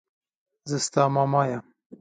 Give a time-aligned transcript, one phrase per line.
[0.69, 1.63] زه ستا ماما يم.